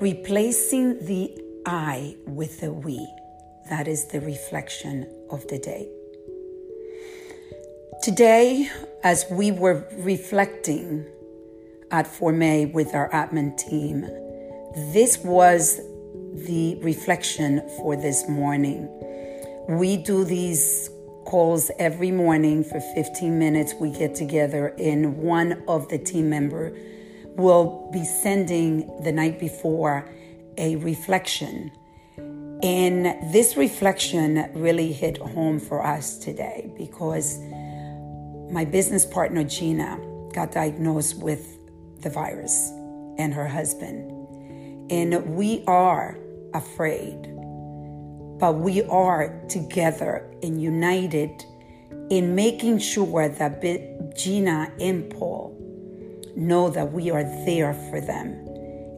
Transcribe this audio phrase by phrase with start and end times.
[0.00, 3.06] replacing the I with the we.
[3.68, 5.88] That is the reflection of the day.
[8.02, 8.70] Today,
[9.02, 11.04] as we were reflecting
[11.90, 14.02] at Forme with our admin team,
[14.92, 15.78] this was
[16.46, 18.88] the reflection for this morning.
[19.68, 20.90] We do these
[21.24, 23.74] calls every morning for 15 minutes.
[23.80, 26.74] We get together, and one of the team member
[27.38, 30.08] will be sending the night before
[30.58, 31.70] a reflection.
[32.62, 37.38] And this reflection really hit home for us today because
[38.50, 40.00] my business partner Gina
[40.34, 41.56] got diagnosed with
[42.02, 42.70] the virus
[43.18, 44.10] and her husband.
[44.90, 46.18] And we are
[46.54, 47.22] afraid,
[48.40, 51.44] but we are together and united
[52.10, 55.57] in making sure that Gina and Paul
[56.38, 58.44] know that we are there for them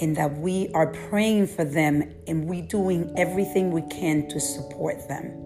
[0.00, 5.06] and that we are praying for them and we doing everything we can to support
[5.08, 5.42] them.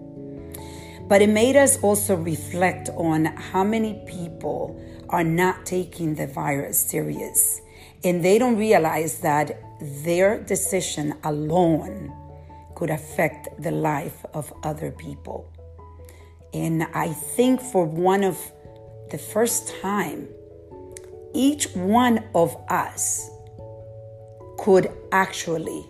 [1.07, 6.79] But it made us also reflect on how many people are not taking the virus
[6.79, 7.61] serious
[8.03, 9.61] and they don't realize that
[10.03, 12.13] their decision alone
[12.75, 15.51] could affect the life of other people.
[16.53, 18.37] And I think for one of
[19.11, 20.27] the first time,
[21.33, 23.29] each one of us
[24.57, 25.85] could actually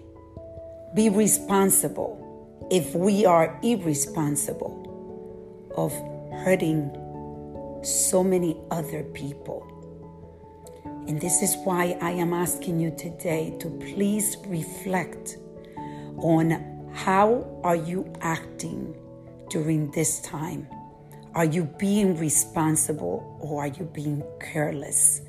[0.95, 4.77] be responsible if we are irresponsible
[5.75, 5.91] of
[6.43, 6.89] hurting
[7.83, 9.67] so many other people.
[11.07, 15.37] And this is why I am asking you today to please reflect
[16.17, 18.95] on how are you acting
[19.49, 20.67] during this time?
[21.33, 25.21] Are you being responsible or are you being careless?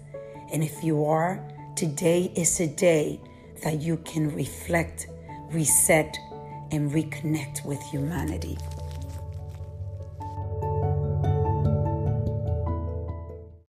[0.53, 1.42] And if you are,
[1.77, 3.19] today is a day
[3.62, 5.07] that you can reflect,
[5.51, 6.17] reset,
[6.70, 8.58] and reconnect with humanity.